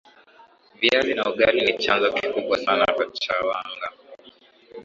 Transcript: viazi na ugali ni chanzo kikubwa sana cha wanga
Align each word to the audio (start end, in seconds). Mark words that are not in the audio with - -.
viazi 0.81 1.13
na 1.13 1.23
ugali 1.31 1.61
ni 1.61 1.77
chanzo 1.77 2.11
kikubwa 2.13 2.57
sana 2.57 2.85
cha 3.13 3.35
wanga 3.45 3.91